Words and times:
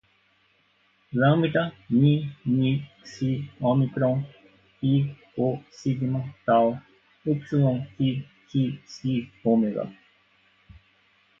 lambda, 1.21 1.63
mi, 1.99 2.13
ni, 2.59 2.71
csi, 3.11 3.29
ómicron, 3.71 4.17
pi, 4.77 4.91
rô, 5.35 5.49
sigma, 5.77 6.21
tau, 6.45 6.67
úpsilon, 7.31 7.77
fi, 7.95 8.07
qui, 8.47 8.63
psi, 8.85 9.13
ômega 9.51 9.83